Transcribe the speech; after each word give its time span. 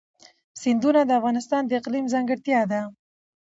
سیندونه 0.61 1.01
د 1.05 1.11
افغانستان 1.19 1.61
د 1.65 1.71
اقلیم 1.79 2.05
ځانګړتیا 2.13 2.61
ده. 2.71 2.81